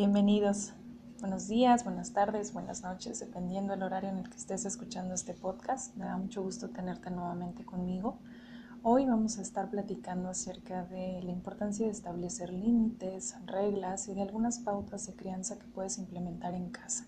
[0.00, 0.72] Bienvenidos.
[1.20, 5.34] Buenos días, buenas tardes, buenas noches, dependiendo del horario en el que estés escuchando este
[5.34, 5.94] podcast.
[5.94, 8.16] Me da mucho gusto tenerte nuevamente conmigo.
[8.82, 14.22] Hoy vamos a estar platicando acerca de la importancia de establecer límites, reglas y de
[14.22, 17.06] algunas pautas de crianza que puedes implementar en casa.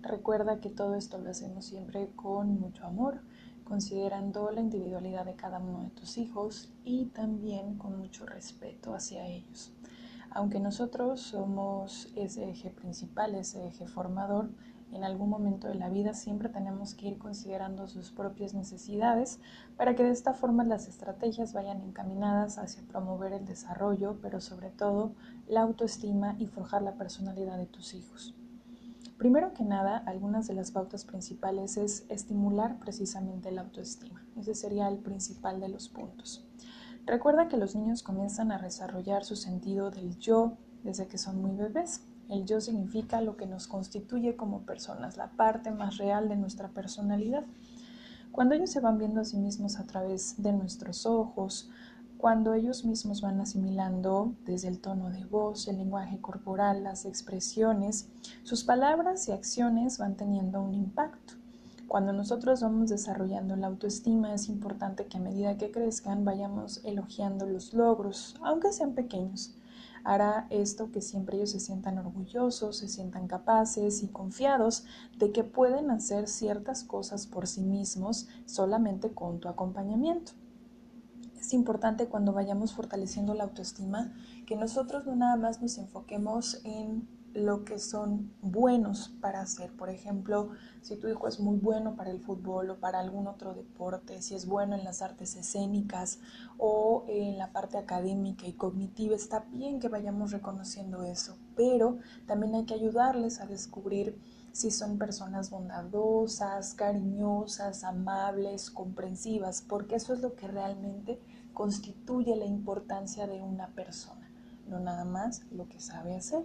[0.00, 3.20] Recuerda que todo esto lo hacemos siempre con mucho amor,
[3.64, 9.26] considerando la individualidad de cada uno de tus hijos y también con mucho respeto hacia
[9.26, 9.74] ellos.
[10.30, 14.50] Aunque nosotros somos ese eje principal, ese eje formador,
[14.92, 19.38] en algún momento de la vida siempre tenemos que ir considerando sus propias necesidades
[19.76, 24.70] para que de esta forma las estrategias vayan encaminadas hacia promover el desarrollo, pero sobre
[24.70, 25.12] todo
[25.46, 28.34] la autoestima y forjar la personalidad de tus hijos.
[29.16, 34.24] Primero que nada, algunas de las pautas principales es estimular precisamente la autoestima.
[34.36, 36.48] Ese sería el principal de los puntos.
[37.06, 41.52] Recuerda que los niños comienzan a desarrollar su sentido del yo desde que son muy
[41.52, 42.04] bebés.
[42.28, 46.68] El yo significa lo que nos constituye como personas, la parte más real de nuestra
[46.68, 47.44] personalidad.
[48.30, 51.70] Cuando ellos se van viendo a sí mismos a través de nuestros ojos,
[52.16, 58.10] cuando ellos mismos van asimilando desde el tono de voz, el lenguaje corporal, las expresiones,
[58.44, 61.39] sus palabras y acciones van teniendo un impacto.
[61.90, 67.46] Cuando nosotros vamos desarrollando la autoestima es importante que a medida que crezcan vayamos elogiando
[67.46, 69.56] los logros, aunque sean pequeños
[70.04, 74.84] hará esto que siempre ellos se sientan orgullosos, se sientan capaces y confiados
[75.18, 80.30] de que pueden hacer ciertas cosas por sí mismos solamente con tu acompañamiento.
[81.40, 84.14] Es importante cuando vayamos fortaleciendo la autoestima
[84.46, 89.72] que nosotros no nada más nos enfoquemos en lo que son buenos para hacer.
[89.76, 90.50] Por ejemplo,
[90.82, 94.34] si tu hijo es muy bueno para el fútbol o para algún otro deporte, si
[94.34, 96.18] es bueno en las artes escénicas
[96.58, 102.54] o en la parte académica y cognitiva, está bien que vayamos reconociendo eso, pero también
[102.54, 104.18] hay que ayudarles a descubrir
[104.52, 111.20] si son personas bondadosas, cariñosas, amables, comprensivas, porque eso es lo que realmente
[111.52, 114.29] constituye la importancia de una persona
[114.70, 116.44] no nada más lo que sabe hacer.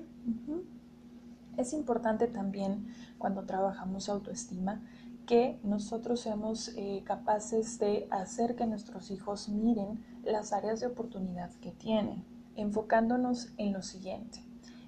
[1.58, 2.88] Es importante también
[3.18, 4.82] cuando trabajamos autoestima
[5.26, 11.52] que nosotros seamos eh, capaces de hacer que nuestros hijos miren las áreas de oportunidad
[11.62, 12.24] que tienen,
[12.56, 14.44] enfocándonos en lo siguiente.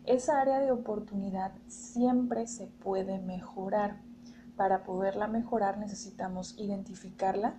[0.06, 4.02] Esa área de oportunidad siempre se puede mejorar.
[4.56, 7.56] Para poderla mejorar necesitamos identificarla,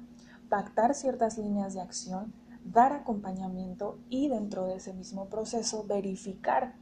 [0.49, 2.33] pactar ciertas líneas de acción,
[2.73, 6.75] dar acompañamiento y dentro de ese mismo proceso verificar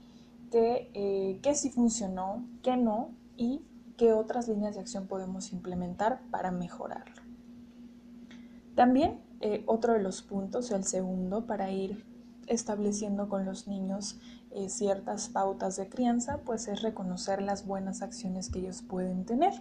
[0.50, 3.62] que, eh, sí funcionó, qué no y
[3.96, 7.22] qué otras líneas de acción podemos implementar para mejorarlo.
[8.74, 12.04] También eh, otro de los puntos, el segundo, para ir
[12.46, 14.18] estableciendo con los niños
[14.50, 19.52] eh, ciertas pautas de crianza, pues es reconocer las buenas acciones que ellos pueden tener.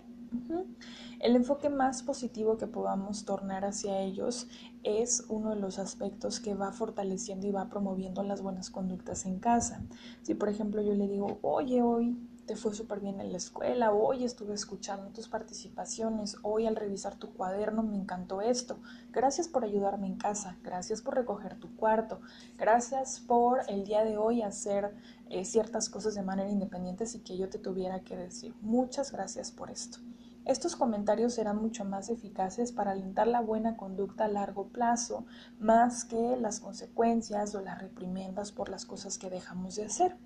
[1.20, 4.48] El enfoque más positivo que podamos tornar hacia ellos
[4.84, 9.40] es uno de los aspectos que va fortaleciendo y va promoviendo las buenas conductas en
[9.40, 9.82] casa.
[10.22, 12.16] Si por ejemplo yo le digo, oye, hoy
[12.46, 17.16] te fue súper bien en la escuela, hoy estuve escuchando tus participaciones, hoy al revisar
[17.16, 18.78] tu cuaderno me encantó esto,
[19.12, 22.22] gracias por ayudarme en casa, gracias por recoger tu cuarto,
[22.58, 24.94] gracias por el día de hoy hacer
[25.30, 29.52] eh, ciertas cosas de manera independiente sin que yo te tuviera que decir, muchas gracias
[29.52, 29.98] por esto.
[30.46, 35.26] Estos comentarios serán mucho más eficaces para alentar la buena conducta a largo plazo,
[35.60, 40.18] más que las consecuencias o las reprimendas por las cosas que dejamos de hacer.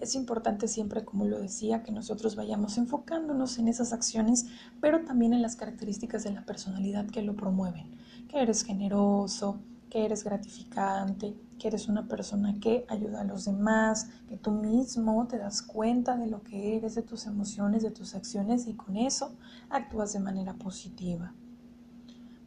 [0.00, 4.46] Es importante siempre, como lo decía, que nosotros vayamos enfocándonos en esas acciones,
[4.80, 7.94] pero también en las características de la personalidad que lo promueven.
[8.28, 9.60] Que eres generoso,
[9.94, 15.28] que eres gratificante, que eres una persona que ayuda a los demás, que tú mismo
[15.28, 18.96] te das cuenta de lo que eres, de tus emociones, de tus acciones y con
[18.96, 19.36] eso
[19.70, 21.32] actúas de manera positiva.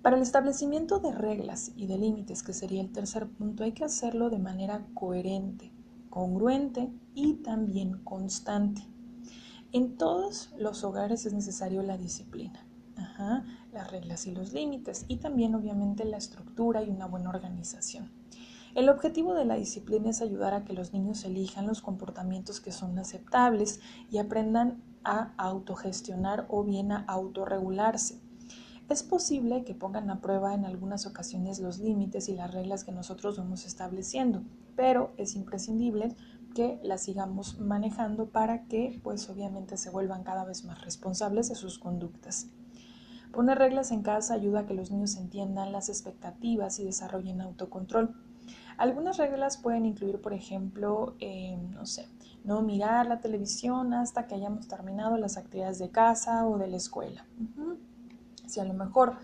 [0.02, 3.86] Para el establecimiento de reglas y de límites, que sería el tercer punto, hay que
[3.86, 5.72] hacerlo de manera coherente,
[6.10, 8.82] congruente y también constante.
[9.72, 12.68] En todos los hogares es necesario la disciplina
[13.78, 18.12] las reglas y los límites y también obviamente la estructura y una buena organización.
[18.74, 22.72] El objetivo de la disciplina es ayudar a que los niños elijan los comportamientos que
[22.72, 23.80] son aceptables
[24.12, 28.20] y aprendan a autogestionar o bien a autorregularse.
[28.90, 32.92] Es posible que pongan a prueba en algunas ocasiones los límites y las reglas que
[32.92, 34.44] nosotros vamos estableciendo,
[34.76, 36.16] pero es imprescindible
[36.56, 41.56] que las sigamos manejando para que pues obviamente se vuelvan cada vez más responsables de
[41.56, 42.48] sus conductas.
[43.38, 48.16] Poner reglas en casa ayuda a que los niños entiendan las expectativas y desarrollen autocontrol.
[48.80, 52.08] Algunas reglas pueden incluir, por ejemplo, eh, no sé,
[52.44, 56.78] no mirar la televisión hasta que hayamos terminado las actividades de casa o de la
[56.78, 57.28] escuela.
[58.48, 59.18] Si a lo mejor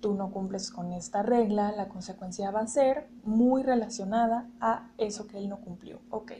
[0.00, 5.26] tú no cumples con esta regla, la consecuencia va a ser muy relacionada a eso
[5.26, 5.98] que él no cumplió.
[6.10, 6.34] Ok,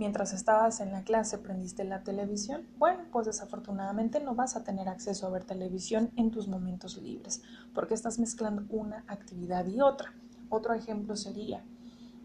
[0.00, 4.88] mientras estabas en la clase prendiste la televisión, bueno, pues desafortunadamente no vas a tener
[4.88, 7.42] acceso a ver televisión en tus momentos libres,
[7.72, 10.12] porque estás mezclando una actividad y otra.
[10.48, 11.62] Otro ejemplo sería,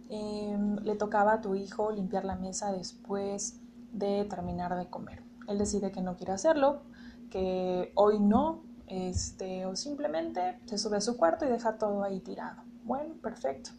[0.10, 3.60] Em, le tocaba a tu hijo limpiar la mesa después
[3.92, 5.24] de terminar de comer.
[5.48, 6.82] Él decide que no quiere hacerlo,
[7.32, 12.20] que hoy no, este, o simplemente se sube a su cuarto y deja todo ahí
[12.20, 12.62] tirado.
[12.84, 13.72] Bueno, perfecto.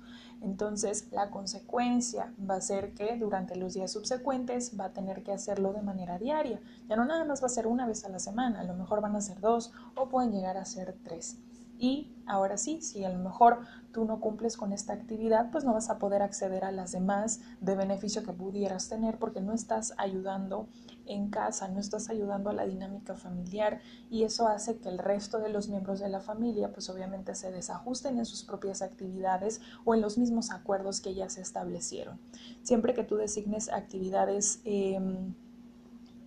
[0.43, 5.33] Entonces, la consecuencia va a ser que durante los días subsecuentes va a tener que
[5.33, 6.61] hacerlo de manera diaria.
[6.88, 9.00] Ya no nada más va a ser una vez a la semana, a lo mejor
[9.00, 11.38] van a ser dos o pueden llegar a ser tres.
[11.78, 13.61] Y ahora sí, si a lo mejor
[13.93, 17.40] tú no cumples con esta actividad, pues no vas a poder acceder a las demás
[17.61, 20.69] de beneficio que pudieras tener porque no estás ayudando
[21.06, 23.81] en casa, no estás ayudando a la dinámica familiar
[24.11, 27.52] y eso hace que el resto de los miembros de la familia pues obviamente se
[27.52, 32.19] desajusten en sus propias actividades o en los mismos acuerdos que ya se establecieron.
[32.62, 35.34] Siempre que tú designes actividades em,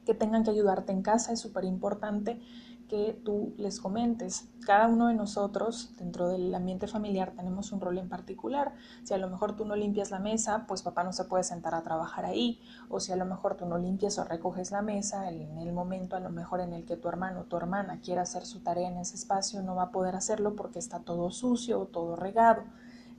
[0.09, 2.41] que tengan que ayudarte en casa es súper importante
[2.87, 4.49] que tú les comentes.
[4.65, 8.73] Cada uno de nosotros dentro del ambiente familiar tenemos un rol en particular.
[9.03, 11.75] Si a lo mejor tú no limpias la mesa, pues papá no se puede sentar
[11.75, 12.59] a trabajar ahí.
[12.89, 16.15] O si a lo mejor tú no limpias o recoges la mesa, en el momento
[16.15, 18.89] a lo mejor en el que tu hermano o tu hermana quiera hacer su tarea
[18.89, 22.63] en ese espacio, no va a poder hacerlo porque está todo sucio o todo regado.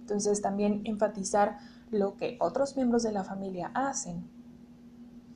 [0.01, 1.59] Entonces también enfatizar
[1.93, 4.40] lo que otros miembros de la familia hacen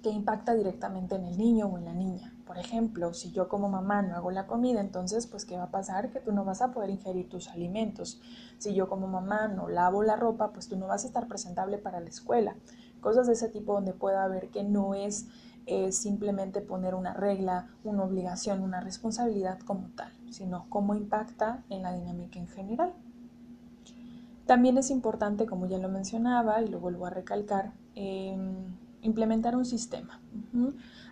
[0.05, 2.35] que impacta directamente en el niño o en la niña.
[2.47, 5.71] Por ejemplo, si yo como mamá no hago la comida, entonces, pues, ¿qué va a
[5.71, 6.11] pasar?
[6.11, 8.21] Que tú no vas a poder ingerir tus alimentos.
[8.59, 11.79] Si yo como mamá no lavo la ropa, pues tú no vas a estar presentable
[11.79, 12.55] para la escuela.
[13.01, 15.27] Cosas de ese tipo donde pueda ver que no es
[15.65, 21.83] eh, simplemente poner una regla, una obligación, una responsabilidad como tal, sino cómo impacta en
[21.83, 22.93] la dinámica en general.
[24.45, 29.65] También es importante, como ya lo mencionaba y lo vuelvo a recalcar, em, implementar un
[29.65, 30.21] sistema.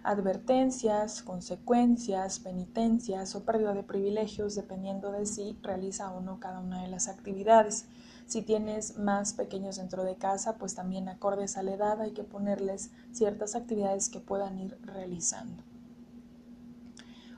[0.03, 6.83] Advertencias, consecuencias, penitencias o pérdida de privilegios dependiendo de si realiza o no cada una
[6.83, 7.87] de las actividades.
[8.27, 12.25] Si tienes más pequeños dentro de casa, pues también acordes a la edad hay que
[12.25, 15.63] ponerles ciertas actividades que puedan ir realizando.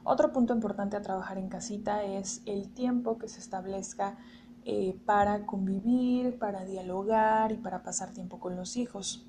[0.05, 4.19] Otro punto importante a trabajar en casita es el tiempo que se establezca
[4.67, 9.27] eh, para convivir, para dialogar y para pasar tiempo con los hijos.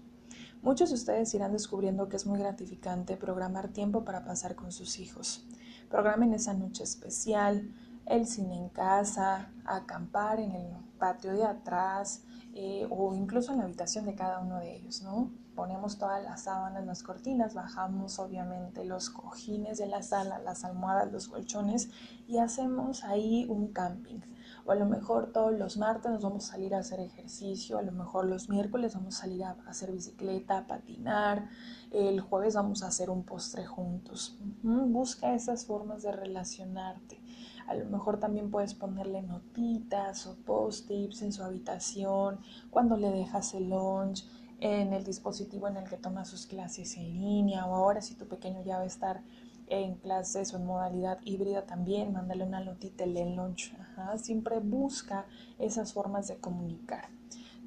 [0.66, 4.98] Muchos de ustedes irán descubriendo que es muy gratificante programar tiempo para pasar con sus
[4.98, 5.46] hijos.
[5.92, 7.72] Programen esa noche especial,
[8.08, 12.24] el cine en casa, acampar en el patio de atrás
[12.56, 15.30] eh, o incluso en la habitación de cada uno de ellos, ¿no?
[15.54, 21.12] Ponemos todas las sábanas, las cortinas, bajamos obviamente los cojines de la sala, las almohadas,
[21.12, 21.92] los colchones
[22.28, 24.22] y hacemos ahí un camping
[24.66, 27.84] o a lo mejor todos los martes nos vamos a salir a hacer ejercicio, a
[27.84, 31.50] lo mejor los miércoles vamos a salir a hacer bicicleta, a patinar,
[31.92, 34.38] el jueves vamos a hacer un postre juntos.
[34.64, 37.22] Busca esas formas de relacionarte.
[37.68, 42.40] A lo mejor también puedes ponerle notitas o post-tips en su habitación,
[42.70, 44.26] cuando le dejas el lunch,
[44.60, 48.28] en el dispositivo en el que toma sus clases en línea o ahora si tu
[48.28, 49.22] pequeño ya va a estar
[49.68, 53.76] en clases o en modalidad híbrida también, mándale una notita el lunch.
[54.18, 55.26] Siempre busca
[55.60, 57.06] esas formas de comunicar.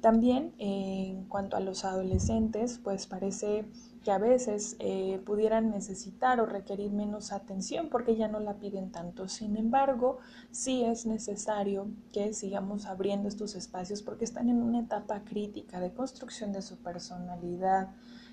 [0.01, 3.65] También en cuanto a los adolescentes, pues parece
[4.03, 8.91] que a veces eh, pudieran necesitar o requerir menos atención porque ya no la piden
[8.91, 9.27] tanto.
[9.27, 10.19] Sin embargo,
[10.51, 15.91] sí es necesario que sigamos abriendo estos espacios porque están en una etapa crítica de
[15.91, 17.89] construcción de su personalidad,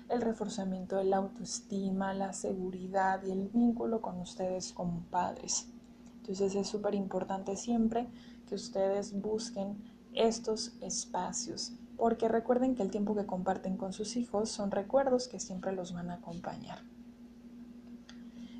[0.09, 5.67] el reforzamiento de la autoestima, la seguridad y el vínculo con ustedes como padres.
[6.17, 8.07] Entonces es súper importante siempre
[8.47, 9.77] que ustedes busquen
[10.13, 15.39] estos espacios, porque recuerden que el tiempo que comparten con sus hijos son recuerdos que
[15.39, 16.79] siempre los van a acompañar.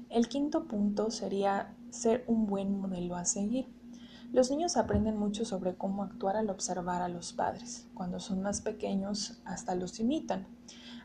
[0.09, 3.67] El quinto punto sería ser un buen modelo a seguir.
[4.31, 7.87] Los niños aprenden mucho sobre cómo actuar al observar a los padres.
[7.93, 10.47] Cuando son más pequeños hasta los imitan.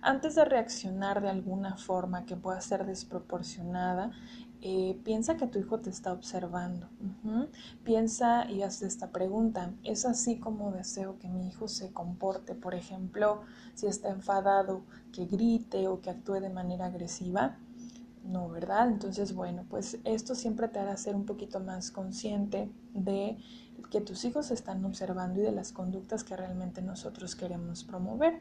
[0.04, 4.10] Antes de reaccionar de alguna forma que pueda ser desproporcionada,
[4.60, 6.88] eh, piensa que tu hijo te está observando.
[7.84, 9.72] Piensa y haz esta pregunta.
[9.84, 12.56] ¿Es así como deseo que mi hijo se comporte?
[12.56, 13.42] Por ejemplo,
[13.74, 14.82] si está enfadado,
[15.12, 17.58] que grite o que actúe de manera agresiva.
[18.24, 18.88] No, ¿verdad?
[18.88, 23.38] Entonces, bueno, pues esto siempre te hará ser un poquito más consciente de
[23.90, 28.40] que tus hijos están observando y de las conductas que realmente nosotros queremos promover.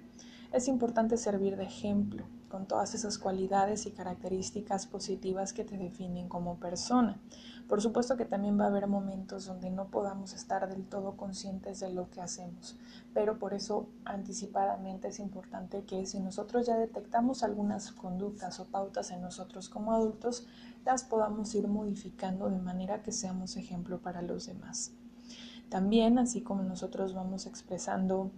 [0.52, 6.28] Es importante servir de ejemplo con todas esas cualidades y características positivas que te definen
[6.28, 7.22] como persona.
[7.70, 11.80] Por supuesto que también va a haber momentos donde no podamos estar del todo conscientes
[11.80, 12.78] de lo que hacemos,
[13.14, 19.12] pero por eso anticipadamente es importante que si nosotros ya detectamos algunas conductas o pautas
[19.12, 20.46] en nosotros como adultos,
[20.84, 24.92] las podamos ir modificando de manera que seamos ejemplo para los demás.
[25.70, 28.32] También, así como nosotros vamos expresando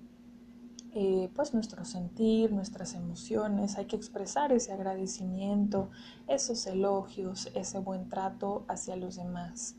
[0.95, 5.89] eh, pues nuestro sentir, nuestras emociones, hay que expresar ese agradecimiento,
[6.27, 9.75] esos elogios, ese buen trato hacia los demás.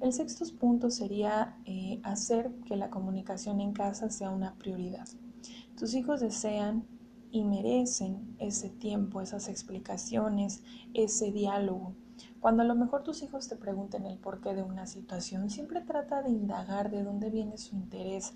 [0.00, 5.08] El sexto punto sería eh, hacer que la comunicación en casa sea una prioridad.
[5.76, 6.84] Tus hijos desean
[7.30, 10.62] y merecen ese tiempo, esas explicaciones,
[10.94, 11.94] ese diálogo.
[12.40, 16.22] Cuando a lo mejor tus hijos te pregunten el porqué de una situación, siempre trata
[16.22, 18.34] de indagar de dónde viene su interés,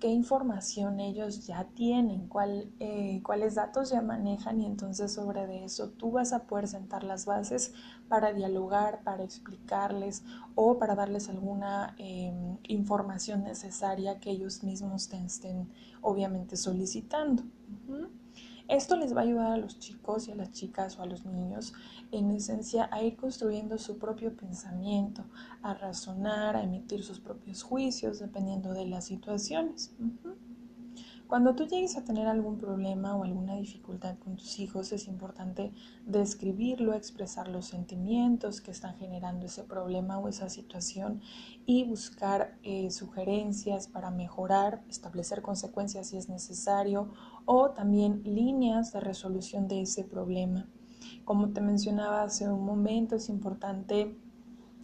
[0.00, 5.64] qué información ellos ya tienen, cuál, eh, cuáles datos ya manejan y entonces sobre de
[5.64, 7.74] eso tú vas a poder sentar las bases
[8.08, 15.22] para dialogar, para explicarles o para darles alguna em, información necesaria que ellos mismos te
[15.22, 15.68] estén
[16.00, 17.44] obviamente solicitando.
[18.70, 21.26] Esto les va a ayudar a los chicos y a las chicas o a los
[21.26, 21.72] niños
[22.12, 25.24] en esencia a ir construyendo su propio pensamiento,
[25.60, 29.92] a razonar, a emitir sus propios juicios dependiendo de las situaciones.
[31.30, 35.72] Cuando tú llegues a tener algún problema o alguna dificultad con tus hijos, es importante
[36.04, 41.20] describirlo, expresar los sentimientos que están generando ese problema o esa situación
[41.66, 47.12] y buscar eh, sugerencias para mejorar, establecer consecuencias si es necesario
[47.44, 50.66] o también líneas de resolución de ese problema.
[51.24, 54.16] Como te mencionaba hace un momento, es importante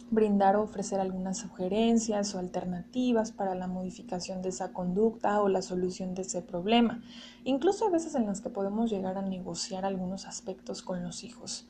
[0.09, 5.61] brindar o ofrecer algunas sugerencias o alternativas para la modificación de esa conducta o la
[5.61, 7.01] solución de ese problema,
[7.43, 11.67] incluso a veces en las que podemos llegar a negociar algunos aspectos con los hijos.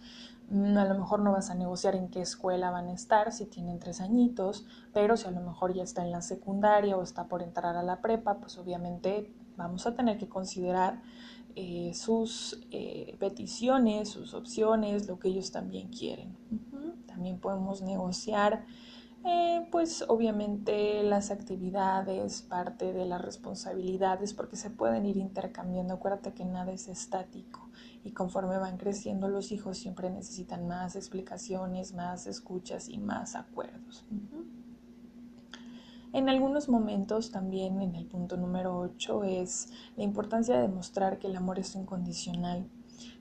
[0.49, 3.45] Mm, a lo mejor no vas a negociar en qué escuela van a estar si
[3.45, 7.27] tienen tres añitos, pero si a lo mejor ya está en la secundaria o está
[7.27, 11.01] por entrar a la prepa, pues obviamente vamos a tener que considerar
[11.55, 16.37] eh, sus eh, peticiones, sus opciones, lo que ellos también quieren.
[17.17, 18.63] También podemos negociar,
[19.25, 25.95] eh, pues obviamente las actividades, parte de las responsabilidades, porque se pueden ir intercambiando.
[25.95, 27.71] Acuérdate que nada es estático
[28.03, 34.05] y conforme van creciendo los hijos siempre necesitan más explicaciones, más escuchas y más acuerdos.
[36.13, 41.25] En algunos momentos también en el punto número 8 es la importancia de demostrar que
[41.25, 42.69] el amor es incondicional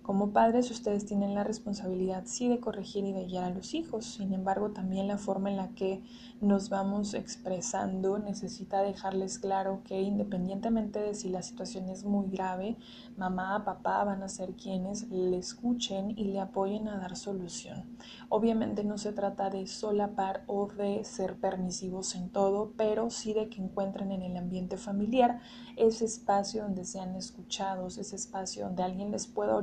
[0.07, 4.05] como padres, ustedes tienen la responsabilidad sí de corregir y de guiar a los hijos.
[4.05, 6.01] Sin embargo, también la forma en la que
[6.41, 12.77] nos vamos expresando necesita dejarles claro que independientemente de si la situación es muy grave,
[13.17, 17.97] mamá, papá van a ser quienes le escuchen y le apoyen a dar solución.
[18.29, 23.49] Obviamente no se trata de solapar o de ser permisivos en todo, pero sí de
[23.49, 25.41] que encuentren en el ambiente familiar
[25.75, 29.57] ese espacio donde sean escuchados, ese espacio donde alguien les pueda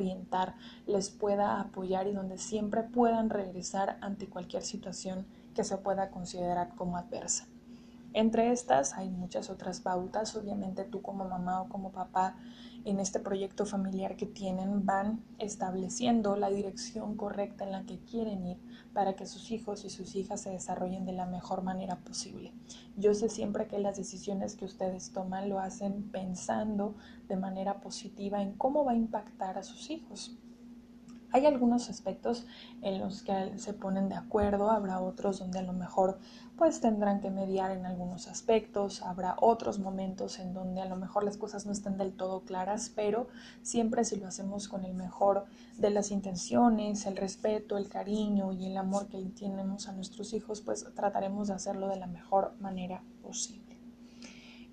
[0.85, 6.75] les pueda apoyar y donde siempre puedan regresar ante cualquier situación que se pueda considerar
[6.75, 7.47] como adversa.
[8.13, 12.35] Entre estas hay muchas otras pautas, obviamente tú como mamá o como papá
[12.85, 18.45] en este proyecto familiar que tienen van estableciendo la dirección correcta en la que quieren
[18.45, 18.57] ir
[18.93, 22.51] para que sus hijos y sus hijas se desarrollen de la mejor manera posible.
[22.97, 26.95] Yo sé siempre que las decisiones que ustedes toman lo hacen pensando
[27.27, 30.37] de manera positiva en cómo va a impactar a sus hijos.
[31.33, 32.45] Hay algunos aspectos
[32.83, 36.19] en los que se ponen de acuerdo, habrá otros donde a lo mejor
[36.59, 41.23] pues tendrán que mediar en algunos aspectos, habrá otros momentos en donde a lo mejor
[41.23, 43.29] las cosas no estén del todo claras, pero
[43.63, 45.45] siempre si lo hacemos con el mejor
[45.79, 50.61] de las intenciones, el respeto, el cariño y el amor que tenemos a nuestros hijos,
[50.61, 53.62] pues trataremos de hacerlo de la mejor manera posible.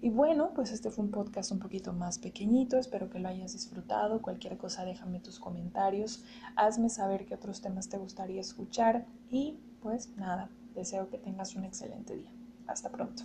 [0.03, 3.53] Y bueno, pues este fue un podcast un poquito más pequeñito, espero que lo hayas
[3.53, 4.23] disfrutado.
[4.23, 6.25] Cualquier cosa déjame tus comentarios,
[6.57, 11.65] hazme saber qué otros temas te gustaría escuchar y pues nada, deseo que tengas un
[11.65, 12.33] excelente día.
[12.67, 13.25] Hasta pronto.